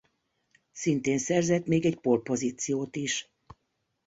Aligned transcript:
Szintén 0.71 1.17
szerzett 1.17 1.65
még 1.65 1.85
egy 1.85 1.95
pole-pozíciót 1.97 2.95
is. 2.95 3.31